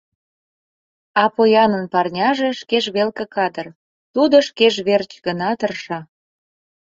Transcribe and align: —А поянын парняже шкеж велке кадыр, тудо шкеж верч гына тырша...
—А 1.21 1.23
поянын 1.35 1.85
парняже 1.93 2.49
шкеж 2.61 2.85
велке 2.95 3.25
кадыр, 3.35 3.67
тудо 4.13 4.35
шкеж 4.47 4.75
верч 4.87 5.11
гына 5.25 5.49
тырша... 5.59 5.99